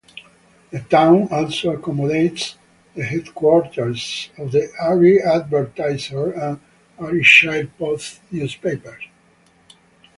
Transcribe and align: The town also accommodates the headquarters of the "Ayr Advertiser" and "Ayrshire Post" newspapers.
The 0.71 0.79
town 0.79 1.27
also 1.29 1.73
accommodates 1.77 2.57
the 2.95 3.03
headquarters 3.03 4.31
of 4.35 4.51
the 4.51 4.71
"Ayr 4.81 5.23
Advertiser" 5.27 6.31
and 6.31 6.59
"Ayrshire 6.99 7.67
Post" 7.77 8.19
newspapers. 8.31 9.03